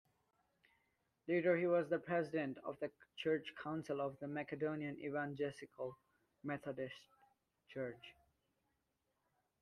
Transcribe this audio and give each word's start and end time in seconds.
Later 1.27 1.55
he 1.57 1.67
was 1.67 1.93
President 2.07 2.57
of 2.65 2.75
the 2.79 2.89
Church 3.17 3.45
Council 3.61 4.01
of 4.01 4.17
the 4.17 4.27
Macedonian 4.27 4.97
Evangelical 4.97 5.95
Methodist 6.43 7.03
Church. 7.69 8.15